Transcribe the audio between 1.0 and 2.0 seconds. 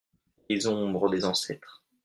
des Ancêtres.